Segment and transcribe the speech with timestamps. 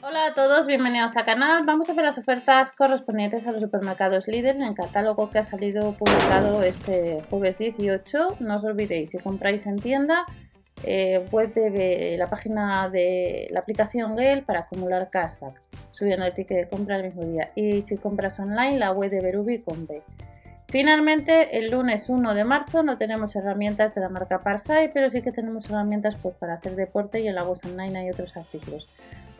[0.00, 1.66] Hola a todos, bienvenidos al canal.
[1.66, 5.42] Vamos a ver las ofertas correspondientes a los supermercados líder en el catálogo que ha
[5.42, 8.36] salido publicado este jueves 18.
[8.38, 10.24] No os olvidéis, si compráis en tienda,
[10.84, 15.60] eh, web de la página de la aplicación Gale para acumular cashback,
[15.90, 17.50] subiendo el ticket de compra el mismo día.
[17.56, 20.00] Y si compras online, la web de Berubi con B.
[20.68, 25.22] Finalmente, el lunes 1 de marzo no tenemos herramientas de la marca Parsai, pero sí
[25.22, 28.86] que tenemos herramientas pues, para hacer deporte y en la web online hay otros artículos.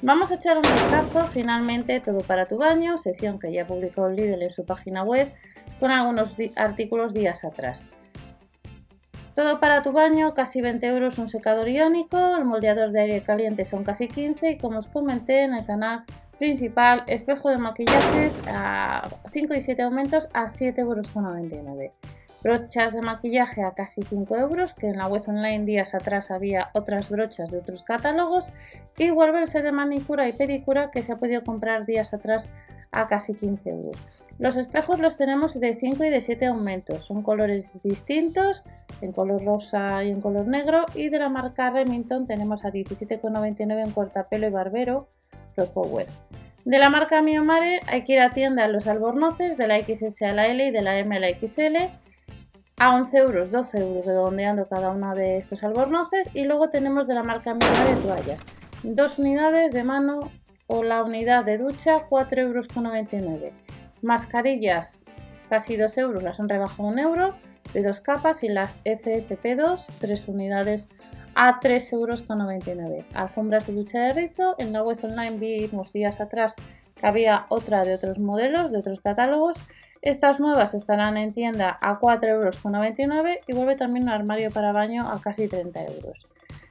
[0.00, 4.42] Vamos a echar un vistazo finalmente todo para tu baño, sesión que ya publicó Lidl
[4.42, 5.32] en su página web
[5.80, 7.88] con algunos artículos días atrás.
[9.34, 13.64] Todo para tu baño, casi 20 euros un secador iónico, el moldeador de aire caliente
[13.64, 16.04] son casi 15 y como os comenté en el canal
[16.38, 21.92] principal, espejo de maquillajes a 5 y 7 aumentos a 7,99 euros.
[22.42, 26.70] Brochas de maquillaje a casi 5 euros, que en la web online días atrás había
[26.72, 28.52] otras brochas de otros catálogos.
[28.96, 32.48] Y Wolverse de manicura y pedicura que se ha podido comprar días atrás
[32.92, 33.96] a casi 15 euros.
[34.38, 38.62] Los espejos los tenemos de 5 y de 7 aumentos, son colores distintos,
[39.00, 40.86] en color rosa y en color negro.
[40.94, 45.08] Y de la marca Remington tenemos a 17,99 en cortapelo y barbero,
[45.74, 46.06] Power.
[46.64, 50.22] De la marca Miomare hay que ir a tienda a los albornoces de la XS
[50.22, 51.76] a la L y de la M a la XL
[52.78, 57.14] a 11 euros, 12 euros redondeando cada una de estos albornoces y luego tenemos de
[57.14, 58.44] la marca Miomare toallas,
[58.82, 60.30] dos unidades de mano
[60.66, 63.52] o la unidad de ducha 4,99 euros.
[64.02, 65.06] Mascarillas
[65.48, 67.34] casi 2 euros, las han rebajado 1 euro
[67.72, 70.88] de dos capas y las FFP2 3 unidades
[71.34, 73.04] a 3,99 euros.
[73.14, 74.54] Alfombras de ducha de rizo.
[74.58, 76.54] En la web online vimos días atrás
[76.96, 79.56] que había otra de otros modelos, de otros catálogos.
[80.02, 85.08] Estas nuevas estarán en tienda a 4,99 euros y vuelve también un armario para baño
[85.10, 86.26] a casi 30 euros.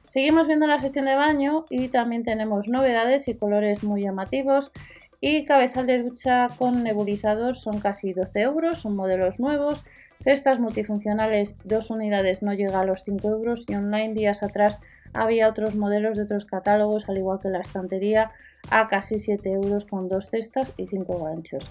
[0.08, 4.72] Seguimos viendo la sección de baño y también tenemos novedades y colores muy llamativos.
[5.20, 9.84] Y cabezal de ducha con nebulizador son casi 12 euros, son modelos nuevos.
[10.22, 14.78] Cestas multifuncionales, dos unidades no llega a los 5 euros y online días atrás
[15.12, 18.32] había otros modelos de otros catálogos, al igual que la estantería,
[18.70, 21.70] a casi 7 euros con dos cestas y 5 ganchos.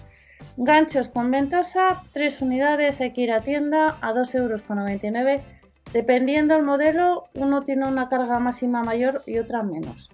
[0.60, 5.42] Ganchos con ventosa, 3 unidades, hay que ir a tienda a 2,99 euros.
[5.92, 10.10] Dependiendo del modelo, uno tiene una carga máxima mayor y otra menos.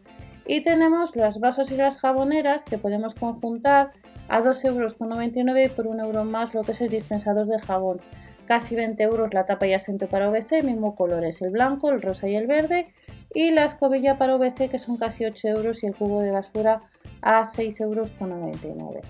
[0.47, 3.93] Y tenemos las vasos y las jaboneras que podemos conjuntar
[4.29, 8.03] a 2,99 euros por 1 euro más lo que es el dispensador de jabón
[8.47, 12.29] casi 20 euros la tapa y asiento para OVC, mismo colores, el blanco, el rosa
[12.29, 12.89] y el verde,
[13.33, 16.83] y la escobilla para OVC que son casi 8 euros y el cubo de basura
[17.23, 19.01] a 6 euros con 99.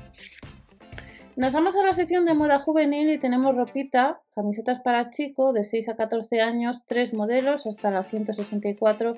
[1.37, 5.65] Nos vamos a la sección de moda juvenil y tenemos ropita, camisetas para chico de
[5.65, 9.17] 6 a 14 años, tres modelos hasta la 164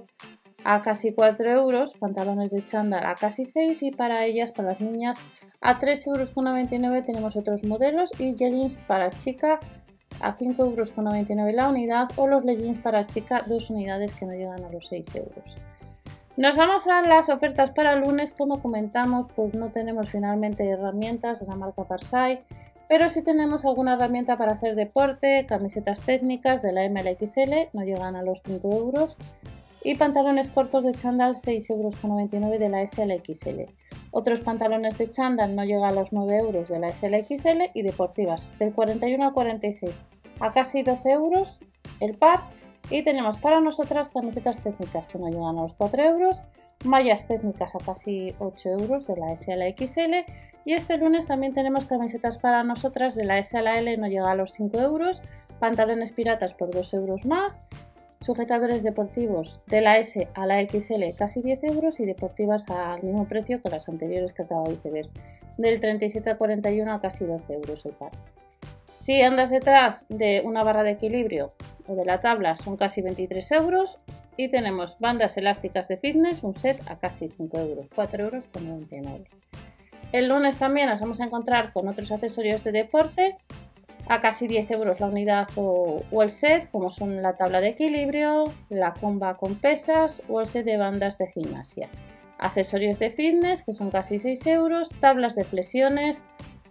[0.65, 4.81] a casi 4 euros, pantalones de chándal a casi 6 y para ellas, para las
[4.81, 5.19] niñas,
[5.61, 9.61] a 3,99 euros tenemos otros modelos y jeans para chica
[10.21, 14.65] a 5,99 euros la unidad o los leggings para chica, dos unidades que no llegan
[14.65, 15.59] a los 6 euros.
[16.37, 21.41] Nos vamos a las ofertas para el lunes, como comentamos, pues no tenemos finalmente herramientas
[21.41, 22.45] de la marca Parsai,
[22.89, 28.17] pero sí tenemos alguna herramienta para hacer deporte, camisetas técnicas de la MLXL, no llegan
[28.17, 29.17] a los 5 euros,
[29.83, 33.73] y pantalones cortos de chándal 6,99 euros de la SLXL.
[34.11, 38.59] Otros pantalones de chándal no llegan a los 9 euros de la SLXL y deportivas
[38.59, 40.03] del 41 al 46
[40.41, 41.61] a casi 12 euros
[42.01, 42.41] el par.
[42.91, 46.43] Y tenemos para nosotras camisetas técnicas que no llegan a los 4 euros,
[46.85, 50.25] mallas técnicas a casi 8 euros de la SLXL.
[50.65, 54.53] Y este lunes también tenemos camisetas para nosotras de la SLL, no llega a los
[54.53, 55.23] 5 euros,
[55.59, 57.61] pantalones piratas por 2 euros más
[58.19, 63.29] Sujetadores deportivos de la S a la XL casi 10 euros y deportivas al mismo
[63.29, 65.09] precio que las anteriores que acabáis de ver,
[65.59, 68.13] del 37 al 41 a casi 12 euros el par.
[69.07, 71.53] Si andas detrás de una barra de equilibrio
[71.87, 74.01] o de la tabla son casi 23 euros
[74.37, 78.67] y tenemos bandas elásticas de fitness, un set a casi 5 euros, 4 euros con
[78.67, 79.27] 99.
[80.11, 83.37] El lunes también nos vamos a encontrar con otros accesorios de deporte
[84.09, 88.53] a casi 10 euros la unidad o, el set, como son la tabla de equilibrio,
[88.71, 91.89] la comba con pesas o el set de bandas de gimnasia.
[92.39, 96.25] Accesorios de fitness, que son casi 6 euros, tablas de flexiones,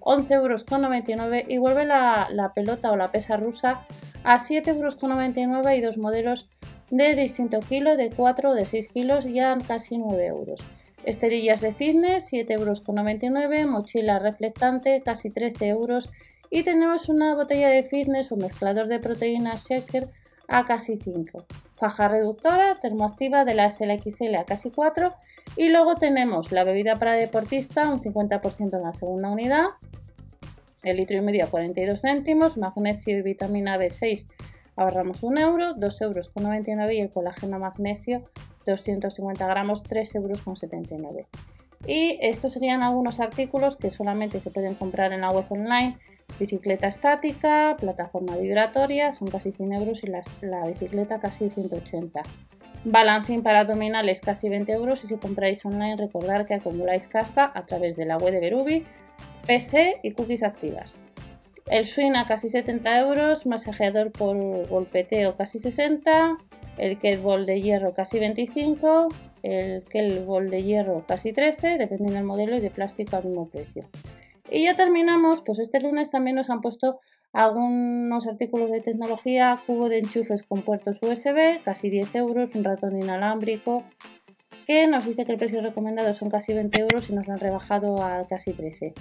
[0.08, 3.82] 11 euros con 99 y vuelve la, la, pelota o la pesa rusa
[4.24, 6.48] a 7 euros con 99 y dos modelos
[6.92, 10.64] de distinto kilo, de 4 o de 6 kilos y a casi 9 euros.
[11.06, 16.10] Esterillas de fitness, 7 euros con 99, mochila reflectante, casi 13 euros
[16.52, 20.08] y tenemos una botella de fitness o mezclador de proteínas shaker
[20.48, 21.46] a casi 5.
[21.76, 25.14] Faja reductora termoactiva de la SLXL a casi 4
[25.58, 29.66] y luego tenemos la bebida para deportista un 50% en la segunda unidad,
[30.84, 34.28] el litro y medio a 42 céntimos, magnesio y vitamina B6
[34.76, 38.24] ahorramos 1 euro, 2 euros con 99 y el colágeno magnesio
[38.66, 41.28] 250 gramos 3 euros con 79.
[41.88, 45.98] Y estos serían algunos artículos que solamente se pueden comprar en la web online.
[46.40, 52.22] Bicicleta estática, plataforma vibratoria, son casi 100 euros y la, bicicleta casi 180.
[52.84, 57.66] Balancín para abdominales casi 20 euros y si compráis online recordar que acumuláis caspa a
[57.66, 58.86] través de la web de Berubi,
[59.48, 61.00] PC y cookies activas.
[61.68, 64.38] El swing a casi 70 euros, masajeador por
[64.68, 66.38] golpeteo casi 60,
[66.78, 69.08] el kettlebell de hierro casi 25,
[69.42, 73.86] el kettlebell de hierro casi 13, dependiendo del modelo y de plástico al mismo precio.
[74.50, 77.00] Y ya terminamos, pues este lunes también nos han puesto
[77.34, 82.96] algunos artículos de tecnología, cubo de enchufes con puertos USB, casi 10 euros, un ratón
[82.96, 83.84] inalámbrico,
[84.66, 87.40] que nos dice que el precio recomendado son casi 20 euros y nos lo han
[87.40, 88.94] rebajado a casi 13.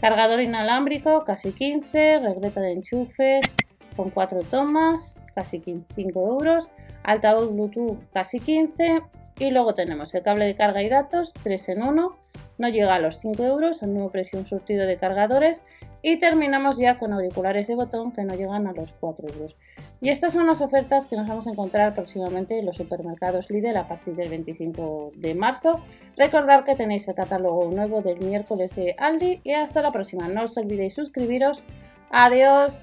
[0.00, 3.54] Cargador inalámbrico, casi 15, regleta de enchufes
[3.96, 5.62] con 4 tomas, casi
[5.94, 6.70] 5 euros,
[7.02, 9.02] altavoz Bluetooth casi 15
[9.38, 12.16] y luego tenemos el cable de carga y datos 3 en 1,
[12.58, 15.62] no llega a los 5 euros, al mismo precio un surtido de cargadores
[16.02, 19.56] y terminamos ya con auriculares de botón que no llegan a los 4 euros.
[20.00, 23.76] Y estas son las ofertas que nos vamos a encontrar próximamente en los supermercados Lidl
[23.76, 25.80] a partir del 25 de marzo.
[26.16, 30.28] Recordad que tenéis el catálogo nuevo del miércoles de Aldi y hasta la próxima.
[30.28, 31.62] No os olvidéis suscribiros.
[32.10, 32.82] Adiós.